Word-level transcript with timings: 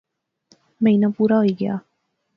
مہینہ 0.83 1.07
پورا 1.17 1.37
ہوئی 1.41 1.53
گیا 1.59 1.75